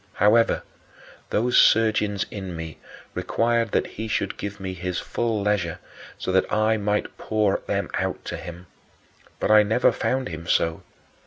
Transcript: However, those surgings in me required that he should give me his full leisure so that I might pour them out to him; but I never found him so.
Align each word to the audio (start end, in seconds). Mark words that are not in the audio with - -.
However, 0.13 0.63
those 1.29 1.59
surgings 1.59 2.25
in 2.31 2.55
me 2.55 2.79
required 3.13 3.69
that 3.73 3.85
he 3.85 4.07
should 4.07 4.35
give 4.35 4.59
me 4.59 4.73
his 4.73 4.97
full 4.99 5.43
leisure 5.43 5.77
so 6.17 6.31
that 6.31 6.51
I 6.51 6.75
might 6.77 7.19
pour 7.19 7.61
them 7.67 7.87
out 7.93 8.25
to 8.25 8.37
him; 8.37 8.65
but 9.39 9.51
I 9.51 9.61
never 9.61 9.91
found 9.91 10.29
him 10.29 10.47
so. 10.47 10.81